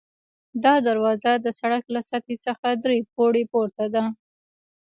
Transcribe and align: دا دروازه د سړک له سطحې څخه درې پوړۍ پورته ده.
دا 0.63 0.73
دروازه 0.87 1.31
د 1.39 1.47
سړک 1.59 1.83
له 1.95 2.01
سطحې 2.09 2.37
څخه 2.45 2.67
درې 2.83 2.97
پوړۍ 3.13 3.43
پورته 3.51 3.85
ده. 3.93 4.03